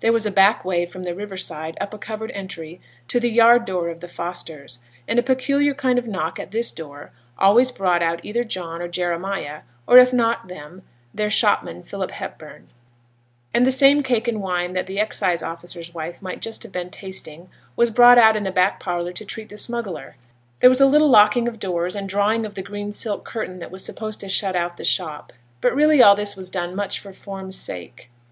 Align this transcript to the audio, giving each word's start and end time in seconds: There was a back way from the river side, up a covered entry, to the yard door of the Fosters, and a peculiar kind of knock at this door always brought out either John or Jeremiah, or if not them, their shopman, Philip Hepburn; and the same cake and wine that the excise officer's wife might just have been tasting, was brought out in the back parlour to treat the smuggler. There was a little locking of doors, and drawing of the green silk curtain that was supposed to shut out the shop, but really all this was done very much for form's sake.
There 0.00 0.12
was 0.12 0.26
a 0.26 0.32
back 0.32 0.64
way 0.64 0.84
from 0.86 1.04
the 1.04 1.14
river 1.14 1.36
side, 1.36 1.78
up 1.80 1.94
a 1.94 1.98
covered 1.98 2.32
entry, 2.32 2.80
to 3.06 3.20
the 3.20 3.30
yard 3.30 3.64
door 3.64 3.90
of 3.90 4.00
the 4.00 4.08
Fosters, 4.08 4.80
and 5.06 5.20
a 5.20 5.22
peculiar 5.22 5.72
kind 5.72 6.00
of 6.00 6.08
knock 6.08 6.40
at 6.40 6.50
this 6.50 6.72
door 6.72 7.12
always 7.38 7.70
brought 7.70 8.02
out 8.02 8.18
either 8.24 8.42
John 8.42 8.82
or 8.82 8.88
Jeremiah, 8.88 9.60
or 9.86 9.96
if 9.96 10.12
not 10.12 10.48
them, 10.48 10.82
their 11.14 11.30
shopman, 11.30 11.84
Philip 11.84 12.10
Hepburn; 12.10 12.70
and 13.54 13.64
the 13.64 13.70
same 13.70 14.02
cake 14.02 14.26
and 14.26 14.40
wine 14.42 14.72
that 14.72 14.88
the 14.88 14.98
excise 14.98 15.44
officer's 15.44 15.94
wife 15.94 16.20
might 16.20 16.40
just 16.42 16.64
have 16.64 16.72
been 16.72 16.90
tasting, 16.90 17.48
was 17.76 17.90
brought 17.92 18.18
out 18.18 18.36
in 18.36 18.42
the 18.42 18.50
back 18.50 18.80
parlour 18.80 19.12
to 19.12 19.24
treat 19.24 19.48
the 19.48 19.56
smuggler. 19.56 20.16
There 20.58 20.70
was 20.70 20.80
a 20.80 20.86
little 20.86 21.06
locking 21.08 21.46
of 21.46 21.60
doors, 21.60 21.94
and 21.94 22.08
drawing 22.08 22.44
of 22.44 22.56
the 22.56 22.62
green 22.64 22.90
silk 22.90 23.24
curtain 23.24 23.60
that 23.60 23.70
was 23.70 23.84
supposed 23.84 24.18
to 24.22 24.28
shut 24.28 24.56
out 24.56 24.76
the 24.76 24.82
shop, 24.82 25.32
but 25.60 25.72
really 25.72 26.02
all 26.02 26.16
this 26.16 26.34
was 26.34 26.50
done 26.50 26.70
very 26.70 26.76
much 26.78 26.98
for 26.98 27.12
form's 27.12 27.56
sake. 27.56 28.10